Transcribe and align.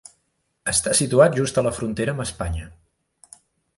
Està 0.71 0.93
situat 0.99 1.37
just 1.41 1.61
a 1.61 1.65
la 1.67 1.73
frontera 1.81 2.17
amb 2.17 2.25
Espanya. 2.25 2.67